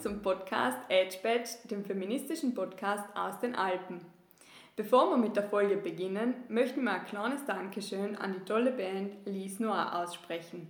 [0.00, 4.00] zum Podcast Edge Badge, dem feministischen Podcast aus den Alpen.
[4.76, 9.26] Bevor wir mit der Folge beginnen, möchten wir ein kleines Dankeschön an die tolle Band
[9.26, 10.68] Elise Noir aussprechen.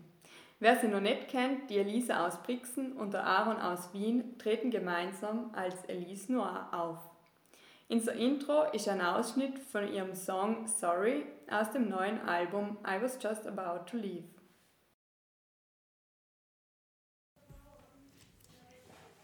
[0.61, 4.71] Wer sie noch nicht kennt, die Elise aus Brixen und der Aaron aus Wien treten
[4.71, 6.99] gemeinsam als Elise Noir auf.
[7.91, 13.19] Unser Intro ist ein Ausschnitt von ihrem Song Sorry aus dem neuen Album I Was
[13.23, 14.38] Just About to Leave.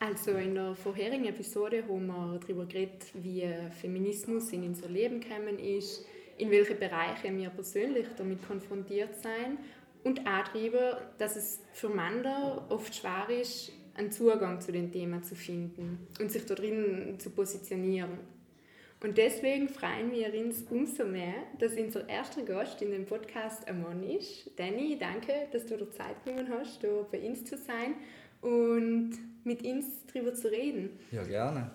[0.06, 3.48] Also in der vorherigen Episode haben wir darüber geredet, wie
[3.80, 6.04] Feminismus in unser Leben gekommen ist,
[6.36, 9.60] in welche Bereiche wir persönlich damit konfrontiert sind
[10.02, 15.22] und auch darüber, dass es für Männer oft schwer ist, einen Zugang zu dem Thema
[15.22, 18.18] zu finden und sich darin zu positionieren.
[19.02, 23.82] Und deswegen freuen wir uns umso mehr, dass unser erster Gast in dem Podcast ein
[23.82, 24.50] Mann ist.
[24.56, 27.94] Danny, danke, dass du dir Zeit genommen hast, hier bei uns zu sein
[28.44, 29.12] und
[29.44, 30.90] mit uns darüber zu reden.
[31.10, 31.70] Ja, gerne.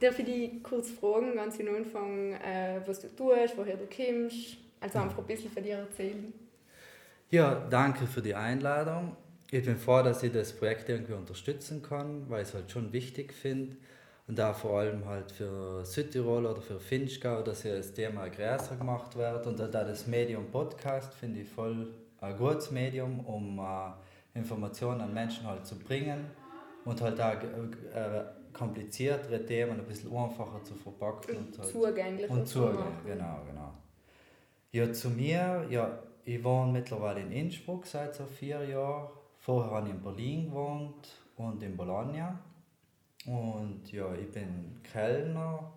[0.00, 4.58] Darf ich dich kurz fragen, ganz am Anfang, äh, was du tust, woher du kommst?
[4.80, 6.32] Also einfach ein bisschen von dir erzählen.
[7.30, 9.16] Ja, danke für die Einladung.
[9.50, 12.92] Ich bin froh, dass ich das Projekt irgendwie unterstützen kann, weil ich es halt schon
[12.92, 13.76] wichtig finde.
[14.28, 18.76] Und da vor allem halt für Südtirol oder für Finchgau, dass hier das Thema größer
[18.76, 19.46] gemacht wird.
[19.46, 23.92] Und da das Medium Podcast finde ich voll ein gutes Medium, um äh,
[24.36, 26.30] Informationen an Menschen halt zu bringen
[26.84, 31.36] und halt auch äh, kompliziertere Themen ein bisschen einfacher zu verpacken.
[31.36, 32.30] Und, und halt zugänglich.
[32.30, 33.72] Und zugänglich, genau, genau.
[34.72, 39.08] Ja, zu mir, ja, ich wohne mittlerweile in Innsbruck seit so vier Jahren.
[39.38, 42.38] Vorher habe ich in Berlin gewohnt und in Bologna.
[43.26, 45.72] Und ja, ich bin Kellner,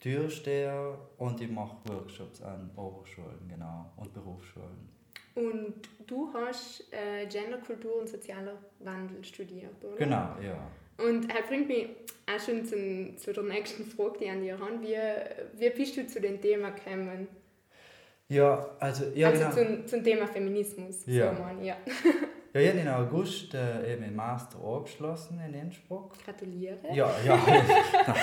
[0.00, 4.97] Türsteher und ich mache Workshops an Oberschulen genau, und Berufsschulen.
[5.38, 5.74] Und
[6.06, 9.96] du hast äh, Genderkultur und sozialer Wandel studiert, oder?
[9.96, 10.70] Genau, ja.
[10.98, 11.90] Und er bringt mich
[12.26, 14.80] auch schon zum, zu der nächsten Frage, die ich an dir habe.
[14.82, 17.28] Wie, wie bist du zu dem Thema gekommen?
[18.28, 19.04] Ja, also...
[19.14, 19.54] Ja, also genau.
[19.54, 21.34] zum, zum Thema Feminismus, ja.
[21.34, 21.76] so man, ja.
[22.52, 26.12] ja, ich habe im August äh, eben den Master angeschlossen in Innsbruck.
[26.24, 26.78] Gratuliere.
[26.92, 27.38] Ja, ja.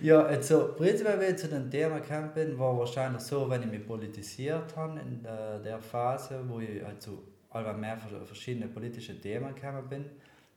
[0.00, 2.00] ja, also prinzipiell, zu dem Thema
[2.34, 6.84] bin, war wahrscheinlich so, wenn ich mich politisiert habe in der, der Phase, wo ich
[6.84, 10.04] also allweil mehr verschiedene politische Themen gekommen bin,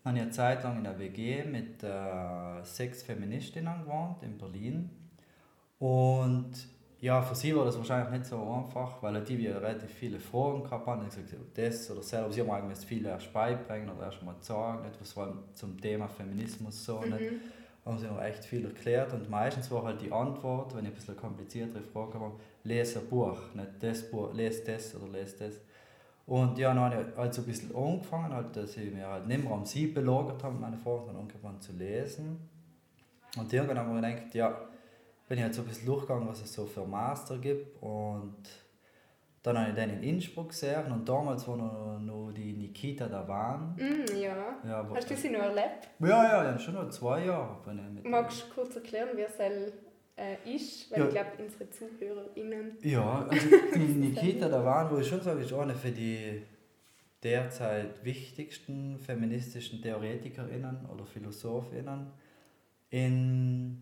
[0.06, 4.90] habe ich eine Zeit lang in der WG mit äh, sechs Feministinnen gewohnt in Berlin.
[5.80, 6.52] Und
[7.00, 10.64] ja, für sie war das wahrscheinlich nicht so einfach, weil die wir relativ viele Fragen
[10.64, 11.06] gehabt haben.
[11.08, 12.32] Ich gesagt, das oder selber.
[12.32, 15.14] Sie haben eigentlich viele erst beibringen oder erst mal sagen, etwas
[15.54, 17.02] zum Thema Feminismus so.
[17.02, 17.10] Mhm.
[17.10, 17.34] Nicht?
[17.86, 20.96] Haben sie noch echt viel erklärt und meistens war halt die Antwort, wenn ich ein
[20.96, 25.60] bisschen kompliziertere Fragen habe, lese ein Buch, nicht das Buch, lese das oder lese das.
[26.26, 29.28] Und ja, dann habe ich halt so ein bisschen angefangen, halt, dass ich mir halt
[29.28, 32.50] nicht mehr am Sie belagert habe, meine Fragen, sondern angefangen zu lesen.
[33.38, 34.58] Und irgendwann haben wir gedacht, ja,
[35.28, 37.82] bin ich halt so ein bisschen durchgegangen, was es so für Master gibt.
[37.82, 38.38] Und
[39.44, 43.28] dann habe ich den in Innsbruck gesehen und damals war noch, noch die Nikita da
[43.28, 43.76] waren.
[43.76, 44.58] Mm, ja.
[44.66, 45.90] ja Hast du sie noch erlebt?
[46.00, 47.58] Ja, ja, ja schon noch zwei Jahre.
[48.04, 50.90] Magst du kurz erklären, wer es äh, ist?
[50.90, 51.06] Weil ja.
[51.08, 52.78] ich glaube, unsere ZuhörerInnen.
[52.84, 56.44] Ja, also die Nikita da waren, wo ich schon sage, ist eine für die
[57.22, 62.08] derzeit wichtigsten feministischen TheoretikerInnen oder PhilosophInnen
[62.92, 63.82] in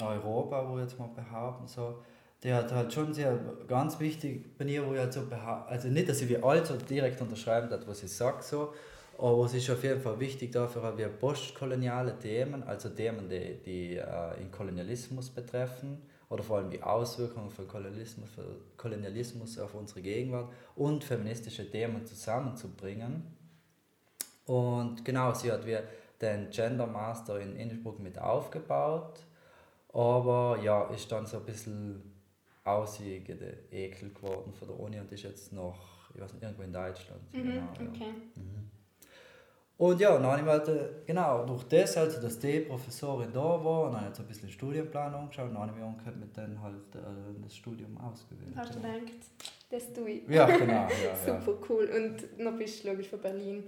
[0.00, 2.02] Europa, wo ich jetzt mal behaupten so,
[2.44, 5.22] der hat halt schon sehr ganz wichtig bei mir, wo ich halt so
[5.66, 8.72] also nicht, dass ich wie alt so direkt unterschreiben hat, was ich sage so,
[9.18, 13.58] aber es ist auf jeden Fall wichtig dafür, weil wir postkoloniale Themen, also Themen, die,
[13.64, 18.44] die äh, in Kolonialismus betreffen, oder vor allem die Auswirkungen von Kolonialismus, von
[18.76, 23.22] Kolonialismus auf unsere Gegenwart und feministische Themen zusammenzubringen.
[24.46, 25.84] Und genau, sie hat wir
[26.20, 29.20] den Gender Master in Innsbruck mit aufgebaut
[29.94, 32.13] aber ja, ist dann so ein bisschen
[32.64, 36.72] aussiegende Ekel geworden von der Uni und ist jetzt noch, ich weiß nicht, irgendwo in
[36.72, 37.20] Deutschland.
[37.32, 38.12] Mhm, genau, okay.
[38.36, 38.42] Ja.
[38.42, 38.70] Mhm.
[39.76, 43.40] Und ja, dann habe ich halt, äh, genau, durch das, also, dass die Professorin da
[43.42, 46.36] war, und dann so ein bisschen den Studienplan angeschaut und dann habe ich mich mit
[46.36, 48.54] denen halt äh, das Studium ausgewählt.
[48.54, 48.94] Hast du ja.
[48.94, 49.12] gedacht,
[49.70, 50.28] das tue ich?
[50.28, 50.86] Ja, genau.
[51.04, 51.90] Ja, Super cool.
[51.90, 53.64] Und noch bist du, glaube ich, von Berlin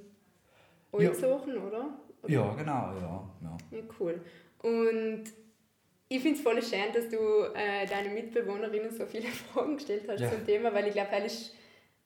[0.92, 1.60] eingezogen, ja.
[1.60, 1.88] oder?
[2.22, 2.32] oder?
[2.32, 3.30] Ja, genau, ja.
[3.42, 4.20] Ja, ja cool.
[4.62, 5.24] Und
[6.08, 7.16] ich finde es voll schön, dass du
[7.54, 10.30] äh, deinen Mitbewohnerinnen so viele Fragen gestellt hast ja.
[10.30, 11.54] zum Thema, weil ich glaube, das ist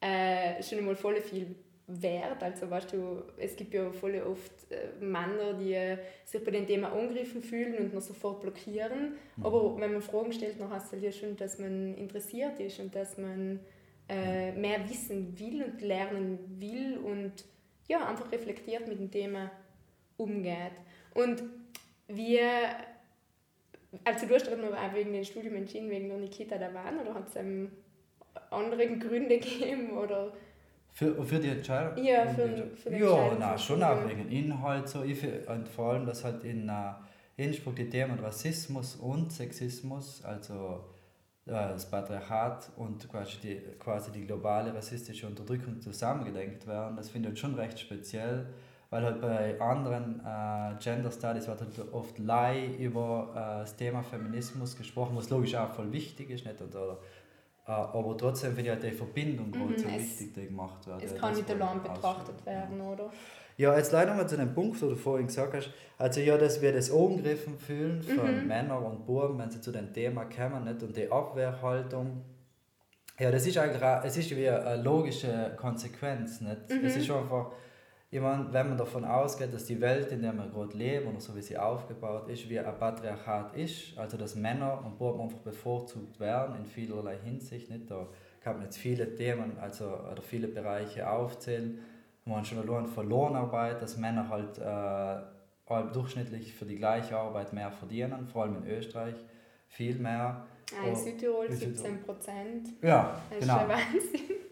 [0.01, 1.55] äh, schon einmal voll viel
[1.87, 2.43] wert.
[2.43, 6.67] Also weißt du, es gibt ja voll oft äh, Männer, die äh, sich bei dem
[6.67, 9.17] Thema angegriffen fühlen und noch sofort blockieren.
[9.37, 9.47] Mhm.
[9.47, 12.95] Aber wenn man Fragen stellt, dann heißt es ja schon, dass man interessiert ist und
[12.95, 13.61] dass man
[14.09, 17.45] äh, mehr wissen will und lernen will und
[17.89, 19.51] ja, einfach reflektiert mit dem Thema
[20.17, 20.73] umgeht.
[21.15, 21.43] Und
[22.07, 22.39] wie,
[24.05, 27.37] also du noch auch wegen dem Studium entschieden, wegen der Nikita Davan, oder hat es
[28.51, 30.33] andere Gründe gegeben, oder...
[30.93, 32.05] Für, für die Entscheidung?
[32.05, 34.89] Ja, für, für die Ja, na, schon auch wegen Inhalt.
[34.89, 35.05] So.
[35.05, 36.95] Ich, und vor allem, dass halt in uh,
[37.37, 40.85] Innsbruck die Themen Rassismus und Sexismus, also
[41.47, 47.31] uh, das Patriarchat und quasi die, quasi die globale rassistische Unterdrückung zusammengedenkt werden, das finde
[47.31, 48.47] ich schon recht speziell,
[48.91, 53.31] weil halt bei anderen uh, Gender Studies wird halt oft lei über
[53.63, 56.61] das Thema Feminismus gesprochen, was logisch auch voll wichtig ist, nicht?
[56.61, 56.99] Oder,
[57.71, 61.05] Ah, aber trotzdem finde ich halt die Verbindung mhm, so wichtig, die gemacht wird.
[61.05, 63.11] Es kann nicht allein betrachtet werden, oder?
[63.57, 66.61] Ja, jetzt leider mal zu dem Punkt, wo du vorhin gesagt hast, also ja, dass
[66.61, 68.49] wir das angegriffen fühlen von mhm.
[68.49, 70.83] Männern und Buben, wenn sie zu dem Thema kommen nicht?
[70.83, 72.25] und die Abwehrhaltung,
[73.21, 76.41] ja, das ist eigentlich es ist wie eine logische Konsequenz.
[76.41, 76.71] Nicht?
[76.71, 76.85] Mhm.
[76.85, 77.53] Es ist einfach,
[78.13, 81.21] ich meine, wenn man davon ausgeht, dass die Welt, in der wir gerade leben oder
[81.21, 85.39] so wie sie aufgebaut ist, wie ein Patriarchat ist, also dass Männer und Buben einfach
[85.39, 87.89] bevorzugt werden in vielerlei Hinsicht, nicht?
[87.89, 88.09] da
[88.41, 91.79] kann man jetzt viele Themen also, oder viele Bereiche aufzählen.
[92.25, 97.71] Man schon allein von Lohnarbeit, dass Männer halt äh, durchschnittlich für die gleiche Arbeit mehr
[97.71, 99.15] verdienen, vor allem in Österreich
[99.69, 100.45] viel mehr.
[100.73, 102.69] Ah, in Südtirol 17 Prozent.
[102.83, 103.61] Ja, das genau.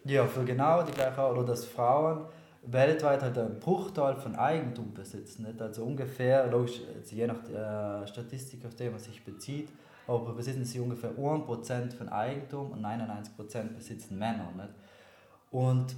[0.04, 1.38] Ja, für genau die gleiche Arbeit.
[1.38, 2.25] Oder dass Frauen
[2.70, 5.44] weltweit halt einen Bruchteil von Eigentum besitzen.
[5.44, 5.61] Nicht?
[5.61, 6.81] Also ungefähr, logisch,
[7.11, 9.69] je nach äh, Statistik, auf die man sich bezieht,
[10.06, 14.53] aber besitzen sie ungefähr 1% von Eigentum und 99% besitzen Männer.
[14.56, 14.75] Nicht?
[15.50, 15.97] Und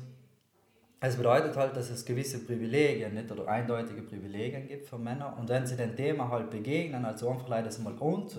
[1.03, 5.35] es bedeutet halt, dass es gewisse Privilegien nicht, oder eindeutige Privilegien gibt für Männer.
[5.39, 7.95] Und wenn sie dem Thema halt begegnen, also einfach leider mal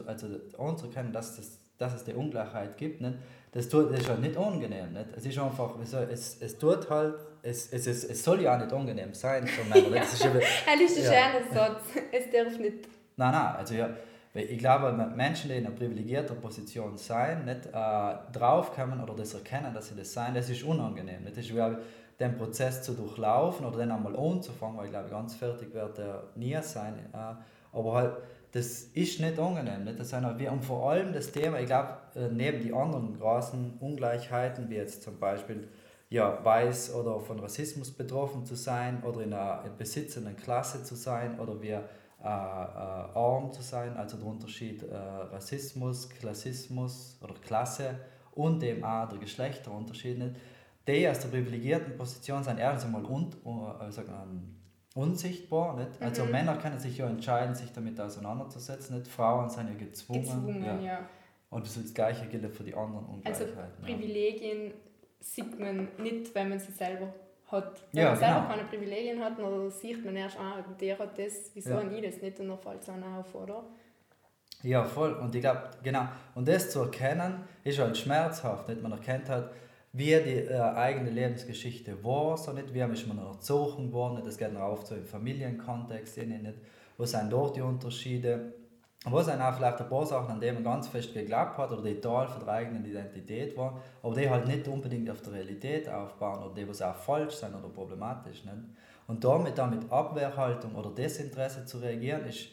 [0.06, 0.28] also
[0.60, 3.16] anzuerkennen, dass, das, dass es die Ungleichheit gibt, nicht,
[3.52, 4.94] das, tut, das ist halt nicht angenehm.
[4.94, 5.08] Nicht?
[5.16, 8.72] Es ist einfach, es, es tut halt es, es, es, es soll ja auch nicht
[8.72, 9.90] angenehm sein für Männer.
[9.96, 10.02] ja.
[10.02, 11.12] Das ist, eben, ist ein ja.
[11.12, 11.82] schöner Satz.
[12.12, 12.88] Es darf nicht.
[13.18, 13.90] Nein, nein, also ja,
[14.34, 19.74] ich glaube, Menschen, die in einer privilegierten Position sein, nicht äh, draufkommen oder das erkennen,
[19.74, 21.24] dass sie das sein, das ist unangenehm.
[21.24, 21.38] Nicht?
[21.38, 21.78] Das ist wie
[22.20, 26.24] den Prozess zu durchlaufen oder den einmal anzufangen, weil ich glaube, ganz fertig wird er
[26.36, 26.94] nie sein.
[27.14, 28.14] Äh, aber halt,
[28.52, 29.86] das ist nicht angenehm.
[29.86, 30.00] Nicht?
[30.00, 33.78] Das sind halt, und vor allem das Thema, ich glaube, äh, neben die anderen großen
[33.80, 35.68] Ungleichheiten, wie jetzt zum Beispiel
[36.10, 41.40] ja, weiß oder von Rassismus betroffen zu sein oder in einer besitzenden Klasse zu sein
[41.40, 41.80] oder wie äh,
[42.24, 47.96] äh, arm zu sein, also der Unterschied äh, Rassismus, Klassismus oder Klasse
[48.36, 50.36] und eben auch der Geschlechterunterschied nicht.
[50.88, 54.61] Die aus der privilegierten Position sind erst einmal un, uh, sagen,
[54.96, 55.78] unsichtbar.
[55.78, 56.02] Nicht?
[56.02, 56.32] Also mhm.
[56.32, 58.98] Männer können sich ja entscheiden, sich damit auseinanderzusetzen.
[58.98, 59.08] Nicht?
[59.10, 60.22] Frauen sind ja gezwungen.
[60.22, 60.80] gezwungen ja.
[60.80, 61.10] ja.
[61.50, 63.58] Und das Gleiche gilt für die anderen Ungleichheiten.
[63.58, 64.74] Also Privilegien ja
[65.22, 67.14] sieht man nicht, wenn man sie selber
[67.48, 67.84] hat.
[67.92, 68.48] Wenn ja, man selber genau.
[68.48, 71.92] keine Privilegien hat, dann sieht man erst, ah, der hat das, wieso ja.
[71.92, 73.64] ich das nicht und dann fällt es dann auf, oder?
[74.64, 75.14] Ja, voll.
[75.14, 78.68] Und ich glaube, genau, und das zu erkennen, ist halt schmerzhaft.
[78.68, 78.82] Nicht?
[78.82, 79.50] Man erkennt halt,
[79.94, 84.54] wie die äh, eigene Lebensgeschichte war, so nicht, wie ist man erzogen worden, das geht
[84.54, 86.56] noch auf so im Familienkontext, nicht?
[86.98, 88.54] wo sind dort die Unterschiede
[89.06, 91.82] wo sind auch vielleicht ein paar Sachen, an denen man ganz fest geglaubt hat oder
[91.82, 95.90] die Teil von der eigenen Identität war, aber die halt nicht unbedingt auf der Realität
[95.90, 98.46] aufbauen oder die, was auch falsch sind oder problematisch.
[98.46, 98.58] Nicht?
[99.08, 102.50] Und damit dann mit Abwehrhaltung oder Desinteresse zu reagieren, ist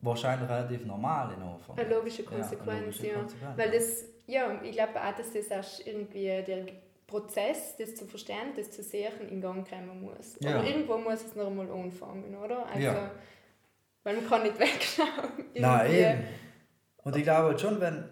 [0.00, 1.78] wahrscheinlich relativ normal in Anfang.
[1.78, 2.72] Eine logische Konsequenz, ja.
[2.72, 3.14] Eine logische ja.
[3.14, 3.58] Konsequenz.
[3.58, 6.66] Weil das, ja, ich glaube auch, dass das erst irgendwie der
[7.06, 10.36] Prozess, das zu verstehen, das zu sehen, in Gang kommen muss.
[10.40, 10.56] Ja.
[10.56, 12.66] Aber irgendwo muss es noch einmal anfangen, oder?
[12.66, 13.10] Also, ja
[14.06, 15.46] weil man kann nicht wegschauen.
[15.54, 16.24] Nein, eben.
[17.02, 18.04] Und ich glaube schon, wenn,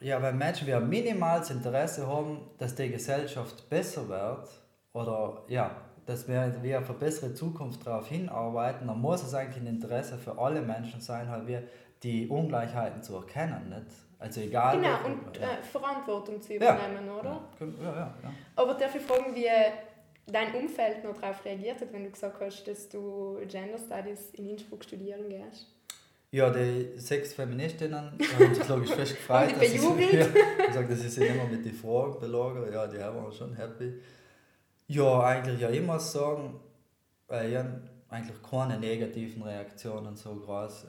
[0.00, 4.48] ja, wenn Menschen wir minimales Interesse haben, dass die Gesellschaft besser wird
[4.94, 5.76] oder ja,
[6.06, 10.16] dass wir, wir auf eine bessere Zukunft darauf hinarbeiten, dann muss es eigentlich ein Interesse
[10.16, 11.64] für alle Menschen sein, halt wir
[12.02, 13.68] die Ungleichheiten zu erkennen.
[13.68, 13.94] Nicht?
[14.22, 14.76] Also egal.
[14.76, 17.18] Genau, und äh, Verantwortung zu übernehmen, ja.
[17.18, 17.40] oder?
[17.58, 18.32] Ja, ja, ja.
[18.54, 19.48] Aber darf ich fragen, wie
[20.30, 24.50] dein Umfeld noch darauf reagiert hat, wenn du gesagt hast, dass du Gender Studies in
[24.50, 25.66] Innsbruck studieren gehst?
[26.30, 29.54] Ja, die sechs Feministinnen haben sich logisch fest gefreut.
[29.54, 30.12] Und die bejubelt?
[30.12, 32.72] Ja, gesagt, dass sie immer mit den Fragen belagern.
[32.72, 33.94] Ja, die waren schon happy.
[34.86, 36.60] Ja, eigentlich ja immer sagen,
[37.26, 37.58] weil ich
[38.08, 40.86] eigentlich keine negativen Reaktionen so groß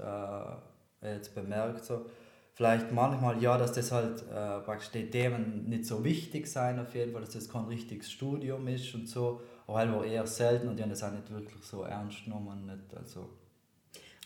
[1.02, 1.84] äh, jetzt bemerkt.
[1.84, 2.06] So
[2.54, 6.94] vielleicht manchmal ja, dass das halt äh, praktisch die Themen nicht so wichtig sein auf
[6.94, 10.68] jeden Fall, dass das kein richtiges Studium ist und so, aber halt war eher selten
[10.68, 12.66] und die haben das auch nicht wirklich so ernst genommen.
[12.66, 13.30] Nicht, also.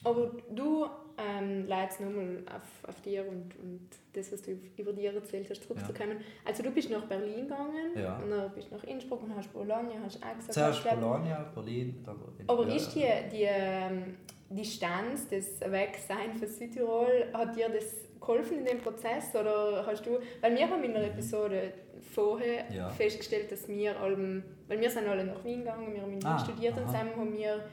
[0.04, 5.14] Aber du ähm, leitest nochmal auf, auf dir und, und das, was du über dir
[5.14, 6.18] erzählt hast, zurückzukommen.
[6.20, 6.26] Ja.
[6.46, 8.18] Also du bist nach Berlin gegangen ja.
[8.20, 10.54] und dann bist nach Innsbruck und hast Bologna, hast auch gesagt...
[10.54, 12.46] Zuerst Bologna, Berlin, dann Berlin.
[12.48, 14.18] Aber ist die, die ähm,
[14.50, 20.20] Distanz, das Wegsein von Südtirol, hat dir das geholfen in dem Prozess oder hast du...
[20.42, 21.12] Weil wir haben in einer mhm.
[21.14, 21.74] Episode
[22.14, 22.90] vorher ja.
[22.90, 26.28] festgestellt, dass wir allem, weil wir sind alle nach Wien gegangen, wir haben in Wien
[26.28, 26.82] ah, studiert aha.
[26.82, 27.64] und zusammen haben wir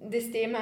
[0.00, 0.58] das Thema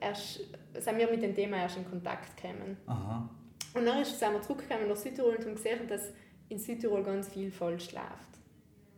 [0.00, 0.40] erst,
[0.74, 2.76] sind wir mit dem Thema erst in Kontakt gekommen.
[2.86, 3.28] Aha.
[3.74, 6.12] Und dann sind wir zurückgekommen nach Südtirol und haben gesehen, dass
[6.48, 8.29] in Südtirol ganz viel falsch läuft.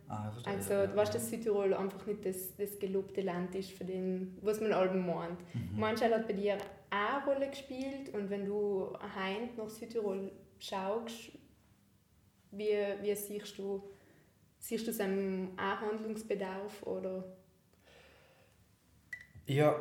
[0.07, 4.37] Ah, also, du weißt, dass Südtirol einfach nicht das, das gelobte Land ist, für den,
[4.41, 5.39] was man allem meint.
[5.53, 5.79] Mhm.
[5.79, 6.57] Manchmal hat bei dir
[6.89, 11.31] auch eine Rolle gespielt und wenn du heim nach Südtirol schaust,
[12.51, 13.83] wie, wie siehst du,
[14.59, 17.23] siehst du seinen Handlungsbedarf oder
[19.45, 19.75] ja,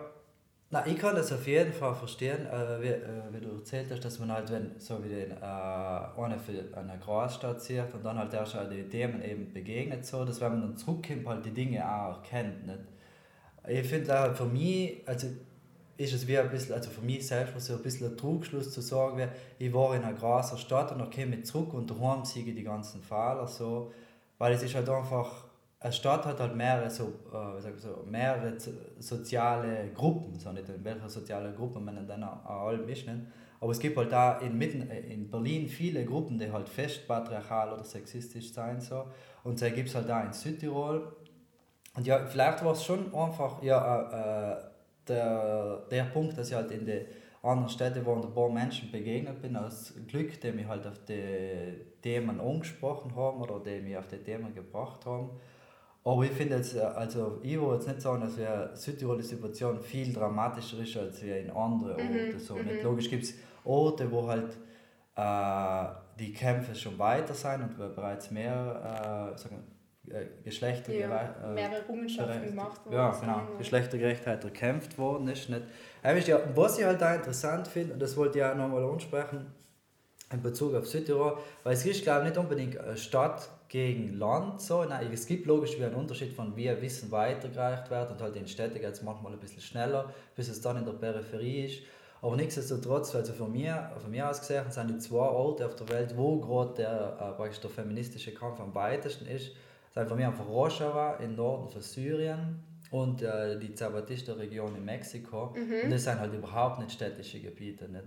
[0.72, 4.02] na, ich kann das auf jeden Fall verstehen, äh, wie, äh, wie du erzählt hast,
[4.06, 8.16] dass man halt, wenn so wie den, äh, eine für eine Großstadt sieht und dann
[8.16, 11.84] halt erst die Themen eben begegnet, so, dass wenn man dann zurückkommt, halt die Dinge
[11.86, 12.66] auch erkennt.
[12.66, 12.78] Nicht?
[13.68, 15.26] Ich finde auch für mich, also
[15.98, 18.80] ist es wie ein bisschen, also für mich selbst so ein bisschen ein Trugschluss zu
[18.80, 22.24] sagen, wie, ich war in einer großen Stadt und dann komme ich zurück und daheim
[22.24, 23.92] sehe ich die ganzen Fehler so,
[24.38, 25.51] weil es ist halt einfach
[25.82, 28.56] eine Stadt hat halt mehrere, so, äh, so, mehrere
[28.98, 33.06] soziale Gruppen, so nicht in welcher soziale Gruppe man dann auch alle ist.
[33.06, 33.20] Nicht?
[33.60, 37.06] Aber es gibt halt da in, mitten, äh, in Berlin viele Gruppen, die halt fest
[37.06, 38.80] patriarchal oder sexistisch sein.
[38.80, 39.06] So.
[39.44, 41.16] Und sie gibt es halt da in Südtirol.
[41.94, 44.56] Und ja, vielleicht war es schon einfach ja, äh,
[45.06, 47.06] der, der Punkt, dass ich halt in den
[47.42, 51.84] anderen Städten, wo ein paar Menschen begegnet bin, als Glück, die mich halt auf die
[52.00, 55.30] Themen angesprochen haben oder die mich auf die Themen gebracht haben.
[56.04, 59.22] Aber ich finde jetzt, äh, also ich würde jetzt nicht sagen, dass wir Südtirol die
[59.22, 62.38] Situation viel dramatischer ist als wir in anderen mhm, Orten.
[62.38, 62.56] So.
[62.56, 62.66] Mhm.
[62.66, 62.82] Nicht?
[62.82, 64.56] Logisch gibt es Orte, wo halt
[65.16, 69.62] äh, die Kämpfe schon weiter sind und wir bereits mehr äh, sagen
[70.08, 73.46] äh, Geschlechter ja, äh, mehr Errungenschaften gemacht worden Ja, genau.
[73.46, 75.48] Sind, Geschlechtergerechtheit erkämpft worden ist.
[75.48, 75.62] Nicht?
[76.26, 79.46] Ja, was ich halt da interessant finde, und das wollte ich auch nochmal ansprechen,
[80.32, 84.60] in Bezug auf Südtirol, weil es ist, glaube ich, nicht unbedingt eine Stadt, gegen Land.
[84.60, 84.84] So.
[84.84, 88.46] Nein, es gibt logisch wie einen Unterschied von wie Wissen weitergereicht wird und halt in
[88.46, 91.82] Städten geht es manchmal ein bisschen schneller, bis es dann in der Peripherie ist.
[92.20, 95.88] Aber nichtsdestotrotz, also von mir, von mir aus gesehen, sind die zwei Orte auf der
[95.88, 99.52] Welt, wo gerade der, äh, der feministische Kampf am weitesten ist,
[99.94, 105.54] sind von mir einfach Rojava im Norden von Syrien und äh, die Zapatista-Region in Mexiko.
[105.56, 105.84] Mhm.
[105.84, 107.88] Und das sind halt überhaupt nicht städtische Gebiete.
[107.88, 108.04] Nicht?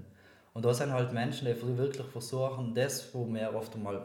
[0.54, 4.04] Und da sind halt Menschen, die wirklich versuchen, das, wo wir oft einmal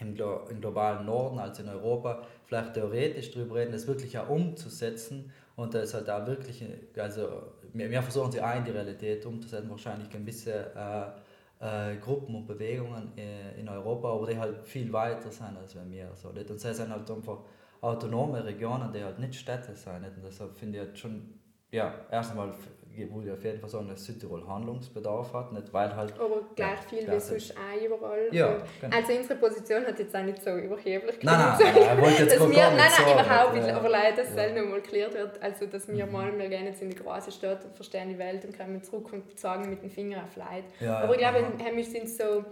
[0.00, 0.16] im,
[0.50, 5.74] im globalen Norden als in Europa vielleicht theoretisch darüber reden, das wirklich auch umzusetzen und
[5.74, 6.64] das halt da wirklich,
[6.96, 12.46] also wir, versuchen sie auch in die Realität umzusetzen, wahrscheinlich gewisse äh, äh, Gruppen und
[12.46, 16.10] Bewegungen in, in Europa, aber die halt viel weiter sind als wir.
[16.14, 17.38] So, und das sind halt einfach
[17.80, 20.04] autonome Regionen, die halt nicht Städte sind.
[20.04, 21.34] Und deshalb finde ich halt schon,
[21.70, 26.14] ja, erstmal wo ich auf jeden Fall sagen, dass Südtirol Handlungsbedarf hat, nicht weil halt...
[26.18, 28.28] Aber gleich ja, viel wie sonst auch überall.
[28.32, 28.96] Ja, genau.
[28.96, 32.40] Also unsere Position hat jetzt auch nicht so überheblich Nein, nein, nein, ich wollte jetzt
[32.40, 34.48] wir, Nein, nein, sagen, überhaupt nicht, aber leider, dass ja.
[34.48, 36.12] das mal geklärt wird, also dass wir mhm.
[36.12, 39.12] mal, wir gehen jetzt in die große Stadt und verstehen die Welt und kommen zurück
[39.12, 40.64] und sagen mit dem Finger auf Leid.
[40.80, 42.44] Ja, aber ich glaube, wir sind so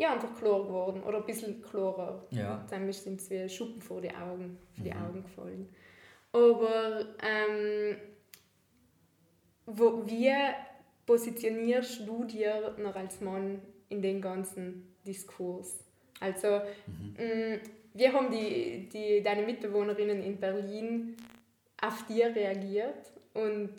[0.00, 2.24] ja, einfach klar geworden oder ein bisschen klarer.
[2.30, 2.64] Ja.
[2.70, 5.04] Dann sind es wie Schuppen vor die Augen, vor die mhm.
[5.04, 5.68] Augen gefallen.
[6.32, 7.96] Aber ähm,
[9.66, 10.32] wo, wie
[11.06, 15.78] positionierst du dir noch als Mann in den ganzen Diskurs?
[16.20, 17.14] Also, mhm.
[17.16, 17.60] mh, mm,
[17.94, 21.16] wie haben die, die, deine Mitbewohnerinnen in Berlin
[21.80, 23.10] auf dir reagiert?
[23.34, 23.72] Und,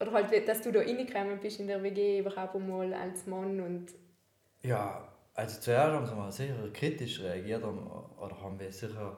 [0.00, 3.92] oder halt, dass du da reingekommen bist in der WG überhaupt einmal als Mann und...
[4.62, 9.16] Ja, also zuerst haben sie mal sicher kritisch reagiert oder haben wir sicher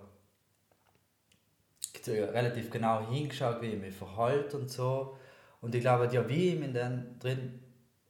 [2.07, 5.17] relativ genau hingeschaut, wie ich mich verhalte und so.
[5.61, 7.61] Und ich glaube, ja, wie ich mich dann drin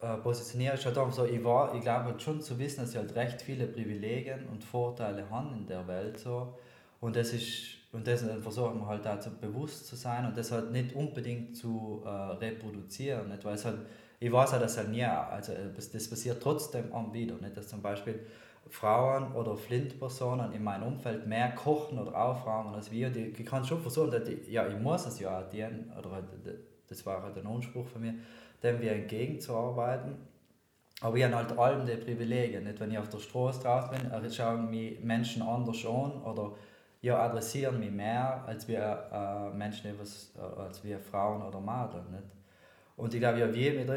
[0.01, 2.91] äh, positioniere, ist halt auch so, ich, war, ich glaube halt schon zu wissen, dass
[2.91, 6.19] ich halt recht viele Privilegien und Vorteile habe in der Welt.
[6.19, 6.57] So.
[7.01, 10.71] Und das ist und das versuchen wir halt dazu bewusst zu sein und das halt
[10.71, 13.29] nicht unbedingt zu äh, reproduzieren.
[13.29, 13.45] Nicht?
[13.45, 13.79] Weil es halt,
[14.21, 17.35] ich weiß halt, dass halt nie, also äh, das passiert trotzdem am wieder.
[17.37, 17.57] Nicht?
[17.57, 18.21] Dass zum Beispiel
[18.69, 23.11] Frauen oder Flint-Personen in meinem Umfeld mehr kochen oder aufräumen als wir.
[23.11, 26.27] Die, die kann schon versuchen, dass die, ja, ich muss es ja dienen, oder halt,
[26.91, 28.15] das war halt ein Anspruch von mir,
[28.63, 30.17] dem wir entgegenzuarbeiten.
[31.01, 32.65] Aber ich habe halt allem die Privilegien.
[32.65, 32.79] Nicht?
[32.79, 36.53] Wenn ich auf der Straße drauf bin, äh, schauen mich Menschen anders an oder
[37.01, 42.11] ja, adressieren mich mehr als wir äh, Menschen, äh, als wir Frauen oder Mädchen.
[42.11, 42.25] Nicht?
[42.97, 43.89] Und ich glaube, ja, wie mit,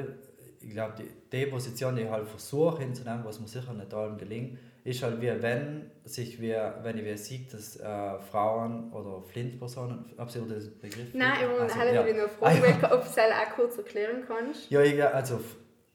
[0.61, 4.17] ich glaube, die, die Position, die ich halt versuche hinzunehmen, was mir sicher nicht allem
[4.17, 10.05] gelingt, ist halt wie wenn sich wir, wenn ich sieht, dass äh, Frauen oder Flint-Personen,
[10.17, 11.13] habt Sie den Begriff?
[11.13, 12.03] Nein, ich also, ja.
[12.13, 12.93] noch fragen, ah, ja.
[12.93, 14.69] ob du es auch kurz erklären kannst.
[14.69, 15.39] Ja, ich, also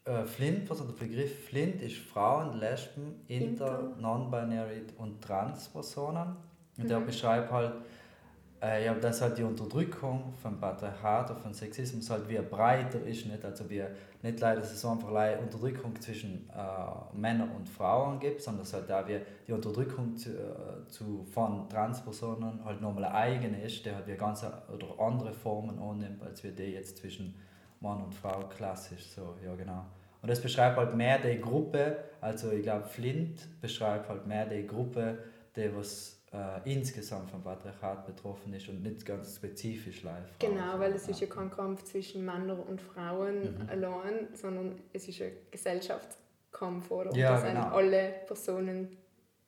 [0.04, 6.36] äh, Flint, also der Begriff Flint ist Frauen, Lesben, Inter, Non-Binary und Trans-Personen.
[6.78, 6.88] Und mhm.
[6.88, 7.74] der beschreibt halt,
[8.60, 13.44] ja, dass halt die Unterdrückung von Patriarchat oder von Sexismus halt wie breiter ist, nicht?
[13.44, 13.84] Also wie
[14.22, 15.08] nicht leider, dass es so einfach
[15.40, 20.30] Unterdrückung zwischen äh, Männern und Frauen gibt, sondern dass halt auch wie die Unterdrückung zu,
[20.30, 25.32] äh, zu, von Transpersonen halt nochmal eine eigene ist, der halt wie ganz oder andere
[25.32, 27.36] Formen annimmt, als wir die jetzt zwischen
[27.80, 29.84] Mann und Frau klassisch so, ja genau.
[30.20, 34.66] Und das beschreibt halt mehr die Gruppe, also ich glaube Flint beschreibt halt mehr die
[34.66, 35.18] Gruppe,
[35.54, 40.38] die was äh, insgesamt vom Patriarchat betroffen ist und nicht ganz spezifisch live.
[40.38, 43.68] Genau, weil es ist ja kein Kampf zwischen Männern und Frauen mhm.
[43.68, 47.10] allein, sondern es ist ein Gesellschaftskampf, oder?
[47.10, 47.62] Und ja, da genau.
[47.62, 48.96] sind alle Personen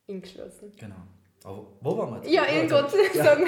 [0.09, 0.73] eingeschlossen.
[0.79, 0.97] Genau.
[1.45, 2.31] Aber wo waren wir jetzt?
[2.33, 3.25] Ja, irgendwas ja.
[3.25, 3.45] sagen.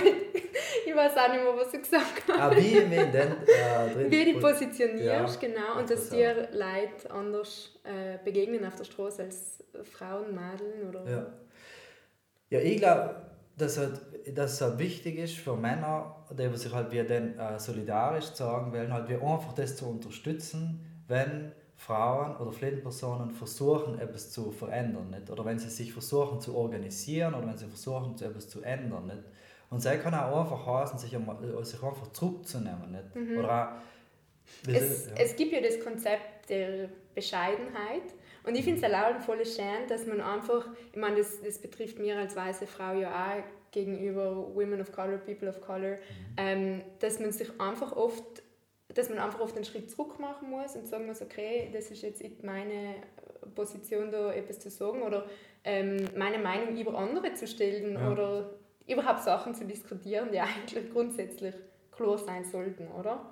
[0.85, 2.39] Ich weiß auch nicht mehr, was du gesagt hast.
[2.39, 5.79] Ah, wie wir denn, äh, Wie du dich positionierst, ja, genau.
[5.79, 11.11] Und dass dir Leute anders äh, begegnen auf der Straße als Frauen, Mädchen oder...
[11.11, 11.27] Ja.
[12.53, 13.17] Ja, ich glaube,
[13.57, 13.99] dass, halt,
[14.35, 18.75] dass es halt wichtig ist für Männer, die sich halt wie dann äh, solidarisch sagen
[18.75, 25.09] wollen, halt wie einfach das zu unterstützen, wenn Frauen oder Flint-Personen versuchen, etwas zu verändern.
[25.09, 25.31] Nicht?
[25.31, 29.07] Oder wenn sie sich versuchen zu organisieren oder wenn sie versuchen, etwas zu ändern.
[29.07, 29.23] Nicht?
[29.71, 32.93] Und sie kann auch einfach heißen, sich, äh, sich einfach zurückzunehmen.
[32.93, 33.17] Nicht?
[33.17, 33.39] Mhm.
[33.39, 35.13] Oder auch, es, ja.
[35.17, 38.13] es gibt ja das Konzept der Bescheidenheit
[38.45, 41.99] und ich finde es allein voll schön, dass man einfach, ich meine, das, das betrifft
[41.99, 45.97] mir als weiße Frau ja auch gegenüber Women of Color, People of Color, mhm.
[46.37, 48.43] ähm, dass man sich einfach oft,
[48.89, 52.03] dass man einfach oft einen Schritt zurück machen muss und sagen muss, okay, das ist
[52.03, 52.97] jetzt meine
[53.55, 55.27] Position, da etwas zu sagen oder
[55.65, 58.11] ähm, meine Meinung über andere zu stellen ja.
[58.11, 58.51] oder
[58.87, 61.55] überhaupt Sachen zu diskutieren, die eigentlich grundsätzlich
[61.93, 63.31] klar sein sollten, oder?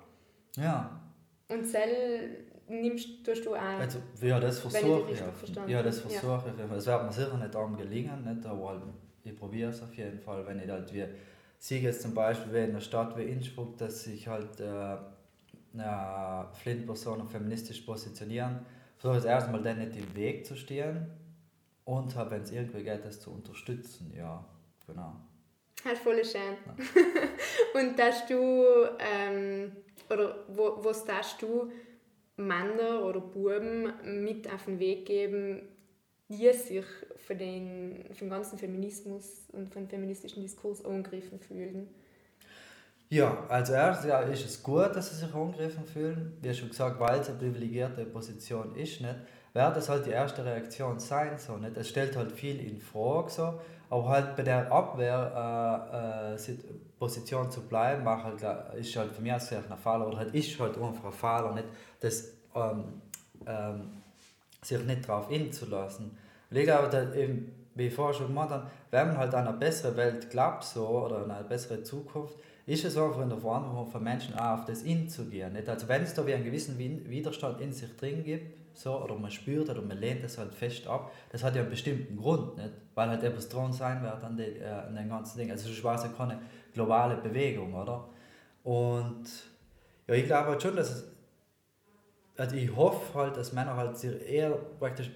[0.55, 1.01] Ja.
[1.49, 3.61] Und sel nimmst, tust du auch.
[3.61, 5.19] Also, ja, das versuche ich.
[5.19, 5.67] Ja.
[5.67, 6.59] ja, das versuche ich.
[6.59, 6.75] Ja.
[6.75, 8.81] Es wird mir sicher nicht darum gelingen, nicht, aber halt,
[9.23, 10.45] ich probiere es auf jeden Fall.
[10.45, 11.05] Wenn ich halt wie,
[11.59, 14.97] sehe jetzt zum Beispiel in einer Stadt wie Innsbruck, dass sich halt äh,
[16.63, 18.65] Flint-Personen feministisch positionieren,
[18.97, 21.07] versuche ich erstmal dann nicht im Weg zu stehen
[21.85, 24.13] und halt, wenn es irgendwie geht, das zu unterstützen.
[24.15, 24.43] Ja,
[24.85, 25.15] genau.
[25.83, 26.41] Das ist voll schön.
[26.65, 27.79] Ja.
[27.79, 28.63] und dass du,
[28.99, 29.71] ähm,
[30.09, 31.71] oder wo, was darfst du
[32.37, 35.61] Männer oder Buben mit auf den Weg geben,
[36.29, 36.85] die sich
[37.17, 41.87] für den, für den ganzen Feminismus und für den feministischen Diskurs angegriffen fühlen?
[43.09, 46.37] Ja, also erstens ja, ist es gut, dass sie sich angegriffen fühlen.
[46.41, 49.15] Wie schon gesagt, weil es eine privilegierte Position ist, nicht,
[49.53, 51.37] wird das halt die erste Reaktion sein.
[51.37, 51.75] So, nicht?
[51.77, 53.59] Es stellt halt viel in Frage, so,
[53.89, 58.41] aber halt bei der Abwehr äh, äh, zu bleiben, halt,
[58.75, 61.67] ist halt für mich sehr ein Fall oder halt ist halt einfach ein Fall, nicht,
[61.99, 63.01] das ähm,
[63.45, 64.01] ähm,
[64.61, 66.17] sich nicht darauf einzulassen.
[66.49, 69.47] Weil ich glaube, dass eben, wie ich vorher schon gemacht habe, wenn man halt an
[69.47, 72.35] eine bessere Welt glaubt so, oder an eine bessere Zukunft,
[72.71, 75.53] ist es einfach in der Verantwortung von Menschen auch auf das inzugehen.
[75.53, 75.67] Nicht?
[75.67, 79.29] Also wenn es da wie einen gewissen Widerstand in sich drin gibt, so, oder man
[79.29, 82.71] spürt oder man lehnt es halt fest ab, das hat ja einen bestimmten Grund, nicht?
[82.95, 85.51] weil halt etwas dran sein wird an, die, äh, an den ganzen Ding.
[85.51, 86.39] Also es ja keine
[86.73, 88.07] globale Bewegung, oder?
[88.63, 89.25] Und
[90.07, 91.11] ja, ich glaube halt schon, dass es
[92.37, 95.11] also ich hoffe halt, dass Männer halt sich eher praktisch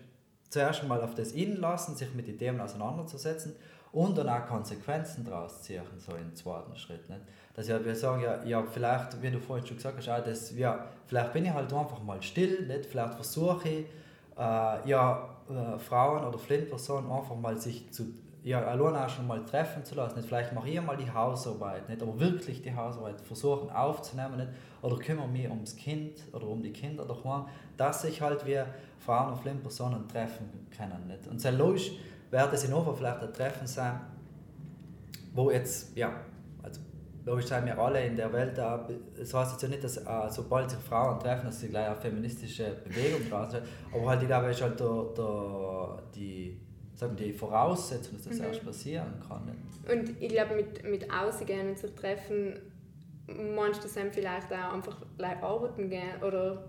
[0.50, 3.56] zuerst mal auf das lassen, sich mit den Themen auseinanderzusetzen
[3.96, 7.10] und dann auch Konsequenzen daraus ziehen, so im zweiten Schritt.
[7.10, 7.22] Nicht?
[7.54, 10.56] Dass ja, wir sagen, ja, ja, vielleicht, wie du vorhin schon gesagt hast, auch das,
[10.58, 12.88] ja, vielleicht bin ich halt einfach mal still, nicht?
[12.88, 13.86] vielleicht versuche ich,
[14.38, 19.44] äh, ja, äh, Frauen oder Flint-Personen einfach mal sich zu ja, allein auch schon mal
[19.44, 20.18] treffen zu lassen.
[20.18, 20.28] Nicht?
[20.28, 22.02] Vielleicht mache ich mal die Hausarbeit, nicht?
[22.04, 24.38] aber wirklich die Hausarbeit versuchen aufzunehmen.
[24.38, 24.50] Nicht?
[24.84, 28.68] Oder kümmere mich ums Kind oder um die Kinder daheim, dass sich halt wir
[29.00, 31.08] Frauen und Flint-Personen treffen können.
[31.08, 31.28] Nicht?
[31.28, 31.94] Und sehr logisch
[32.32, 34.00] wird es in Over vielleicht ein Treffen sein,
[35.34, 36.12] wo jetzt, ja,
[36.64, 36.82] also
[37.26, 38.58] logisch sind wir alle in der Welt,
[39.20, 41.96] es heißt jetzt ja nicht, dass äh, sobald sich Frauen treffen, dass sie gleich eine
[41.96, 43.54] feministische Bewegung draus
[43.94, 46.62] aber halt, ich glaube, ist halt der, der, die
[46.96, 48.46] sagen die Voraussetzung, dass das mhm.
[48.46, 49.52] erst passieren kann.
[49.92, 52.60] Und ich glaube, mit, mit Ausgehen und sich treffen,
[53.84, 56.64] du, dass vielleicht auch einfach arbeiten gehen oder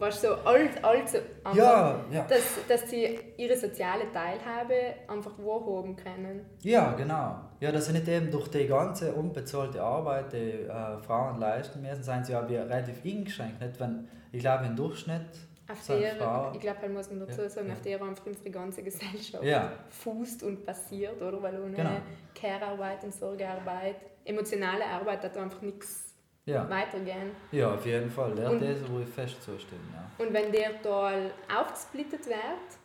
[0.00, 2.24] weißt, so alt, alt, so einfach, Ja, ja.
[2.26, 4.74] Dass, dass sie ihre soziale Teilhabe
[5.08, 6.46] einfach wahrhaben können.
[6.62, 7.36] Ja, genau.
[7.60, 12.02] Ja, dass sie nicht eben durch die ganze unbezahlte Arbeit, die äh, Frauen leisten müssen,
[12.02, 13.60] sind sie ja wie relativ eingeschränkt.
[13.60, 13.78] Nicht?
[13.78, 15.26] Wenn, ich glaube, im Durchschnitt
[15.70, 16.54] Auf der, Frauen...
[16.54, 17.74] ich glaube, halt muss man dazu sagen, ja.
[17.74, 19.72] auf der einfach unsere ganze Gesellschaft Ja.
[19.90, 21.42] fußt und passiert, oder?
[21.42, 21.90] Weil ohne Genau.
[22.34, 26.09] Care-Arbeit und Sorgearbeit, emotionale Arbeit hat einfach nichts
[26.46, 26.68] Ja.
[26.68, 27.30] weitergehen.
[27.52, 28.34] ja, auf jeden Fall.
[28.34, 29.92] Der Und- das, wo ich fest zustimmen.
[29.94, 30.24] Ja.
[30.24, 32.38] Und wenn der Tal aufgesplittet wird,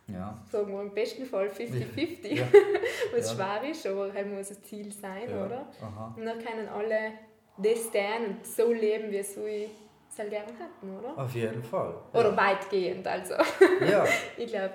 [0.08, 0.38] Ja.
[0.52, 2.46] sagen wir im besten Fall 50-50, Ja.
[3.16, 5.66] was schwer ist, aber halt muss ein Ziel sein, oder?
[5.82, 6.14] Aha.
[6.18, 7.14] Und dann können alle
[7.58, 9.70] das tun und so leben, wie sie
[10.12, 11.18] es halt gerne hätten, oder?
[11.18, 11.94] Auf jeden Fall.
[12.14, 13.34] Oder weitgehend, also.
[13.90, 14.06] Ja.
[14.38, 14.74] Ich glaube,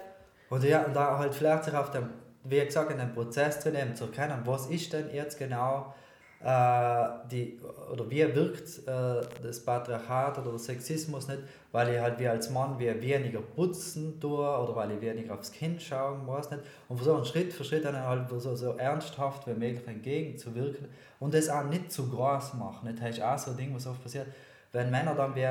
[0.48, 2.10] Und ja, und da halt vielleicht sich auf dem,
[2.44, 5.94] wie gesagt, in dem Prozess zu nehmen, zu erkennen, was ist denn jetzt genau
[6.42, 7.58] die,
[7.92, 12.48] oder wie wirkt äh, das Patriarchat oder der Sexismus nicht, weil ich halt wie als
[12.48, 16.96] Mann wie weniger putzen tue oder weil ich weniger aufs Kind schauen muss nicht und
[16.96, 21.64] versuchen Schritt für Schritt dann halt so, so ernsthaft wie möglich entgegenzuwirken und das auch
[21.64, 22.88] nicht zu groß machen.
[22.88, 23.02] Nicht?
[23.02, 24.26] Das ist auch so ein Ding, was oft passiert,
[24.72, 25.46] wenn Männer dann wie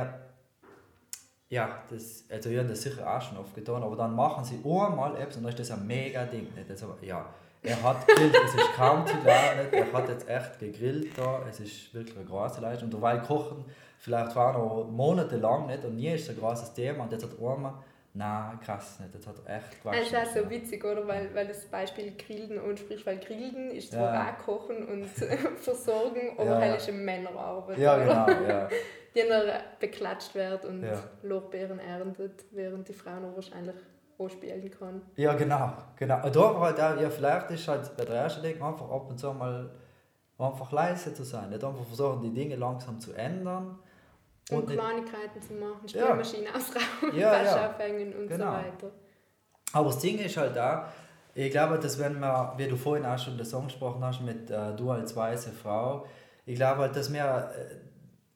[1.52, 4.58] ja, das, also ich habe das sicher auch schon oft getan, aber dann machen sie
[4.58, 6.48] einmal etwas und dann ist das ein mega Ding.
[6.56, 6.70] Nicht?
[6.70, 7.26] Also, ja,
[7.64, 9.74] er hat gegrillt, es ist kaum zu nicht?
[9.74, 12.86] er hat jetzt echt gegrillt da, es ist wirklich eine große Leistung.
[12.88, 13.66] Und dabei kochen
[13.98, 17.74] vielleicht war noch monatelang nicht und nie ist ein großes Thema und jetzt hat einmal,
[18.14, 21.06] nein, krass nicht, jetzt hat echt es ist auch so witzig, oder?
[21.08, 24.30] Weil, weil das Beispiel Grillen anspricht, weil Grillen ist zwar Ja.
[24.34, 25.06] auch Kochen und
[25.60, 26.76] Versorgen, aber Ja, halt ja.
[26.76, 28.06] ist eine Männerarbeit, Ja, oder?
[28.06, 28.70] genau, ja.
[29.16, 31.04] Die dann beklatscht wird und Ja.
[31.24, 33.76] Lorbeeren erntet, während die Frau noch wahrscheinlich
[34.20, 35.02] anspielen kann.
[35.16, 36.24] Ja, genau, genau.
[36.26, 39.10] Und da aber halt auch, ja, vielleicht ist halt bei der ersten Ding einfach ab
[39.10, 39.70] und zu mal
[40.38, 43.78] einfach leise zu sein, nicht einfach versuchen, die Dinge langsam zu ändern.
[44.52, 46.06] Und, Und nicht, Kleinigkeiten zu machen, Ja.
[46.06, 47.70] Spülmaschine ausrauben, Ja, Wäsche ja.
[47.70, 48.46] aufhängen und Genau.
[48.46, 48.92] so weiter.
[49.74, 50.92] aber das Ding ist halt da,
[51.36, 54.50] ich glaube, dass wenn wir, wie du vorhin auch schon den Song gesprochen hast, mit
[54.50, 56.06] äh, du als weiße Frau,
[56.46, 57.76] ich glaube halt, dass wir, äh,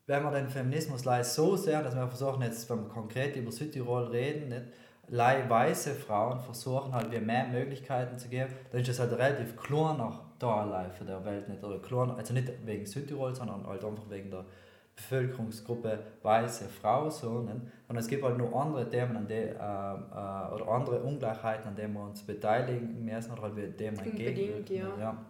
[0.05, 4.03] wenn wir den Feminismus leid so sehr, dass wir versuchen jetzt, wir konkret über Südtirol
[4.07, 4.65] reden, nicht,
[5.09, 10.19] weiße Frauen versuchen halt wir mehr Möglichkeiten zu geben, dann ist das halt relativ kleiner
[10.39, 14.31] Teil für der Welt nicht, oder kleiner, also nicht wegen Südtirol, sondern halt einfach wegen
[14.31, 14.45] der
[14.95, 17.57] Bevölkerungsgruppe weiße Frau so, nicht?
[17.87, 21.75] und es gibt halt noch andere Themen, an die, äh, äh, oder andere Ungleichheiten, an
[21.75, 24.97] denen wir uns beteiligen müssen oder halt mit denen wir entgegenwirken, ja.
[24.99, 25.25] ja.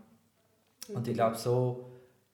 [0.94, 1.86] Und ich glaube, so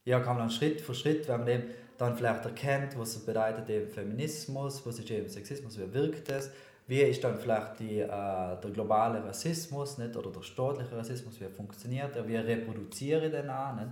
[0.06, 1.64] ja, kann man dann Schritt für Schritt, wenn man eben
[1.98, 6.50] dann vielleicht erkennt, was es bedeutet eben Feminismus, was ist eben Sexismus, wie wirkt das,
[6.90, 11.46] wie ist dann vielleicht die, äh, der globale Rassismus nicht, oder der staatliche Rassismus, wie
[11.46, 13.76] funktioniert er, wie reproduziere ich den auch.
[13.76, 13.92] Nicht?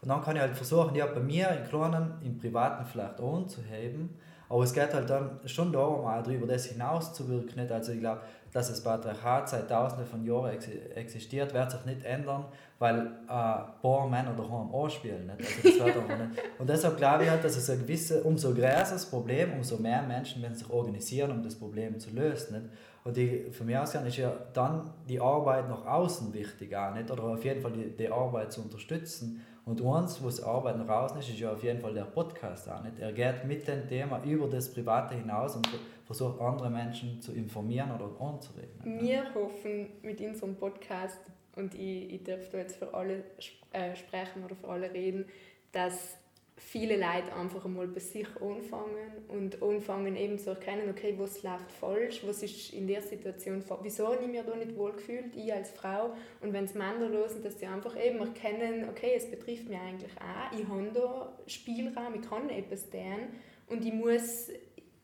[0.00, 4.16] Und dann kann ich halt versuchen, ja, bei mir im Kleinen, im Privaten vielleicht anzuheben,
[4.48, 7.60] aber es geht halt dann schon darum, auch darüber das hinaus zu wirken.
[7.60, 7.70] Nicht?
[7.70, 8.22] Also ich glaube,
[8.58, 10.66] dass das Patriarchat seit tausenden von Jahren ex
[10.96, 12.44] existiert, wird sich nicht ändern,
[12.80, 15.26] weil äh, ein paar Männer daheim anspielen.
[15.26, 15.40] Nicht?
[15.40, 16.42] Also das wird einfach nicht.
[16.58, 20.02] Und deshalb glaube ich halt, dass es ein gewisse, umso größer das Problem, umso mehr
[20.02, 22.62] Menschen werden sich organisieren, um das Problem zu lösen.
[22.62, 22.74] Nicht?
[23.04, 27.10] Und die, von mir aus ist ja dann die Arbeit nach außen wichtig, auch, nicht?
[27.10, 29.44] oder auf jeden Fall die, die Arbeit zu unterstützen.
[29.64, 32.70] Und uns, wo es Arbeit nach außen ist, ist ja auf jeden Fall der Podcast
[32.70, 32.98] auch nicht.
[32.98, 35.68] Er geht mit dem Thema über das Private hinaus und
[36.06, 39.00] versucht andere Menschen zu informieren oder anzureden.
[39.00, 41.18] Wir hoffen mit unserem Podcast,
[41.58, 43.24] und ich, ich darf da jetzt für alle
[43.72, 45.26] äh, sprechen oder für alle reden,
[45.72, 46.17] dass
[46.58, 51.70] viele Leute einfach einmal bei sich anfangen und anfangen eben zu erkennen, okay, was läuft
[51.70, 55.34] falsch, was ist in der Situation, fa- wieso habe ich mich da nicht wohl gefühlt,
[55.36, 56.14] ich als Frau.
[56.40, 60.10] Und wenn es Männer losen, dass sie einfach eben erkennen, okay, es betrifft mich eigentlich
[60.16, 63.28] auch, ich habe da Spielraum, ich kann etwas tun
[63.68, 64.50] und ich muss,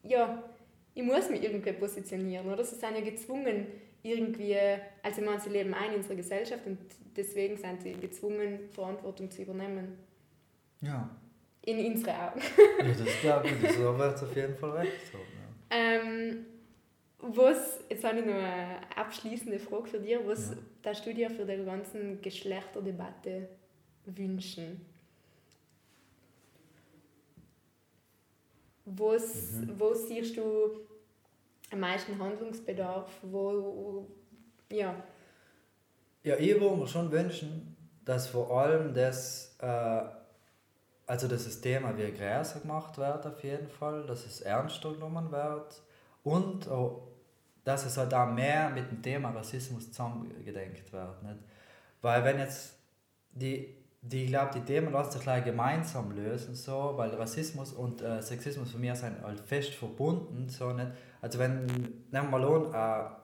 [0.02, 0.42] ja,
[0.94, 2.64] ich muss mich irgendwie positionieren, oder?
[2.64, 3.66] Sie sind ja gezwungen,
[4.02, 4.56] irgendwie,
[5.02, 6.78] also ich meine, sie leben ein in unserer Gesellschaft und
[7.16, 9.98] deswegen sind sie gezwungen, Verantwortung zu übernehmen.
[10.82, 11.08] Ja,
[11.66, 12.40] In unsere Augen.
[12.78, 15.18] ja das glaube ich, das wird auf jeden Fall recht so.
[15.18, 15.76] Ja.
[15.76, 16.44] Ähm,
[17.18, 20.18] was, jetzt habe ich noch eine abschließende Frage für dich.
[20.26, 20.56] Was Ja.
[20.82, 23.48] darfst du dir für die ganzen Geschlechterdebatte
[24.04, 24.84] wünschen?
[28.84, 29.80] Was, Mhm.
[29.80, 30.80] wo siehst du
[31.72, 33.10] am meisten Handlungsbedarf?
[33.22, 34.06] Wo,
[34.70, 34.94] ja,
[36.22, 40.02] Ja, ich würde mir schon wünschen, dass vor allem das, äh,
[41.06, 45.30] also dass das Thema wie größer gemacht wird auf jeden Fall, dass es ernster genommen
[45.30, 45.82] wird
[46.22, 47.08] und auch,
[47.64, 51.22] dass es halt auch mehr mit dem Thema Rassismus zusammengedenkt wird.
[51.22, 51.38] Nicht?
[52.02, 52.74] Weil wenn jetzt
[53.32, 58.02] die, die, ich glaube, die Themen lassen sich gleich gemeinsam lösen, so, weil Rassismus und
[58.02, 60.48] äh, Sexismus für mich sind halt fest verbunden.
[60.48, 60.88] So, nicht?
[61.22, 63.23] Also wenn, nehmen wir mal an, äh,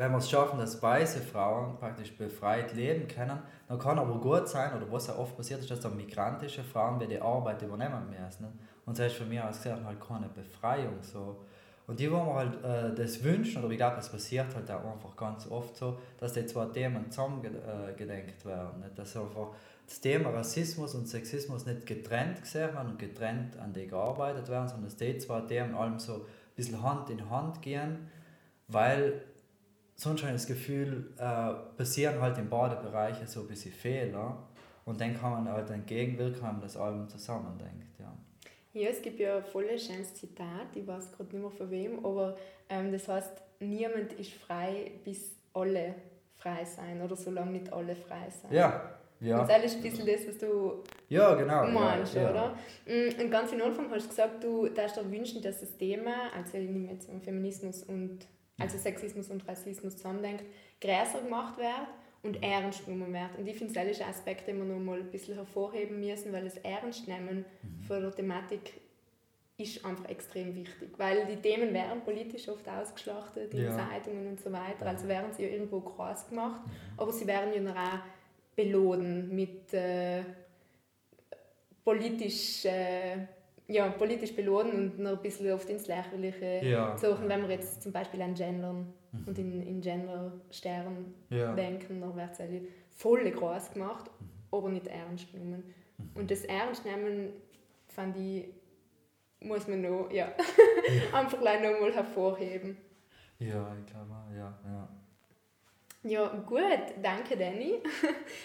[0.00, 4.48] wenn wir es schaffen, dass weiße Frauen praktisch befreit leben können, dann kann aber gut
[4.48, 8.08] sein, oder was ja oft passiert ist, dass dann migrantische Frauen bei der Arbeit übernehmen
[8.08, 8.44] müssen.
[8.44, 8.52] Ne?
[8.86, 11.02] Und das ist für mich aus gesehen halt keine Befreiung.
[11.02, 11.44] So.
[11.86, 14.90] Und die, wo man halt äh, das wünschen, oder ich glaube, das passiert halt auch
[14.90, 18.80] einfach ganz oft so, dass die zwei Themen zusammengedenkt werden.
[18.80, 18.98] Nicht?
[18.98, 19.48] Dass einfach
[19.86, 24.66] das Thema Rassismus und Sexismus nicht getrennt gesehen werden und getrennt an die gearbeitet werden,
[24.66, 26.20] sondern dass die zwei Themen allem so ein
[26.56, 28.08] bisschen Hand in Hand gehen,
[28.66, 29.24] weil
[30.06, 34.38] habe ich das Gefühl, äh, passieren halt in beiden Bereichen so ein bisschen Fehler
[34.84, 37.98] und dann kann man halt entgegenwirken, wenn man das Album zusammendenkt.
[37.98, 38.12] Ja.
[38.72, 42.04] ja, es gibt ja ein voll schönes Zitat, ich weiß gerade nicht mehr von wem,
[42.04, 42.36] aber
[42.68, 45.94] ähm, das heißt, niemand ist frei, bis alle
[46.36, 48.52] frei sein oder solange nicht alle frei sein.
[48.52, 49.42] Ja, ja.
[49.42, 52.56] Und das ist ein bisschen das, was du ja, genau, meinst, ja, oder?
[52.86, 56.32] Mm, Und ganz am Anfang hast du gesagt, du darfst dir wünschen, dass das Thema,
[56.34, 58.20] also ich nehme jetzt Feminismus und
[58.60, 60.44] also Sexismus und Rassismus zusammendenkt,
[60.80, 61.88] größer gemacht wird
[62.22, 63.38] und ernst genommen wird.
[63.38, 66.32] Und ich finde, das ist ein Aspekt, den wir noch mal ein bisschen hervorheben müssen,
[66.32, 67.84] weil das Ernstnehmen mhm.
[67.84, 68.74] von der Thematik
[69.56, 70.90] ist einfach extrem wichtig.
[70.96, 73.76] Weil die Themen werden politisch oft ausgeschlachtet in ja.
[73.76, 76.70] Zeitungen und so weiter, also werden sie ja irgendwo groß gemacht, mhm.
[76.98, 77.98] aber sie werden ja noch auch
[78.54, 80.22] belohnt mit äh,
[81.84, 82.64] politisch...
[82.64, 83.26] Äh,
[83.70, 86.96] ja, politisch belohnen und noch ein bisschen oft ins Lächerliche ja.
[86.98, 87.28] suchen.
[87.28, 89.24] Wenn wir jetzt zum Beispiel an Gendern mhm.
[89.26, 91.54] und in, in Gender-Sternen ja.
[91.54, 92.62] denken, dann wird es
[92.96, 94.26] voll groß gemacht, mhm.
[94.50, 95.72] aber nicht ernst genommen.
[95.98, 96.10] Mhm.
[96.14, 97.30] Und das Ernstnehmen
[97.86, 98.46] fand ich,
[99.40, 100.32] muss man noch, ja,
[101.12, 102.76] einfach gleich noch mal hervorheben.
[103.38, 104.88] Ja, ich glaube, ja, ja.
[106.02, 106.62] Ja, gut,
[107.02, 107.74] danke Danny.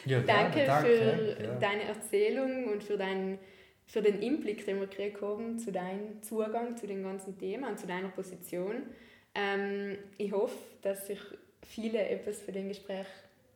[0.05, 1.55] Ja, danke, danke für ja.
[1.55, 3.39] deine Erzählung und für deinen
[3.85, 7.79] für den Inblick, den wir gekriegt haben, zu deinem Zugang zu den ganzen Themen und
[7.79, 8.83] zu deiner Position.
[9.33, 11.19] Ähm, ich hoffe, dass sich
[11.61, 13.07] viele etwas für den Gespräch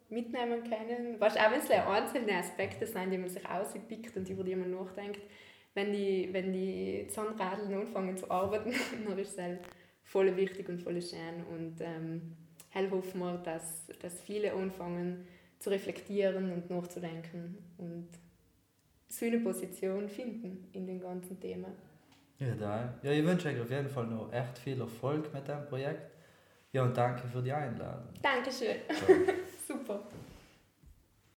[0.09, 1.19] mitnehmen können.
[1.19, 4.71] Weißt, auch wenn es einzelne Aspekte sind, die man sich auspickt und über die man
[4.71, 5.21] nachdenkt,
[5.75, 8.73] wenn die, wenn die Zahnradeln anfangen zu arbeiten,
[9.07, 9.59] dann ist es halt
[10.03, 11.43] voll wichtig und voll schön.
[11.51, 12.35] Und ähm,
[12.73, 15.27] halt hoffen dass, dass viele anfangen
[15.59, 18.07] zu reflektieren und nachzudenken und
[19.09, 21.73] so eine Position finden in den ganzen Themen.
[22.37, 22.93] Ja, da.
[23.03, 26.11] ja, ich wünsche euch auf jeden Fall noch echt viel Erfolg mit dem Projekt.
[26.71, 28.07] Ja, und danke für die Einladung.
[28.21, 28.77] Dankeschön.
[29.67, 29.99] Super.